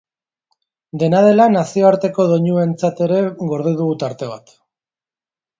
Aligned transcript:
Dena 1.03 1.19
dela, 1.27 1.45
nazioarteko 1.57 2.27
doinuentzat 2.33 3.05
ere 3.09 3.21
gorde 3.53 3.77
dugu 3.83 3.95
tarte 4.07 4.35
bat. 4.35 4.55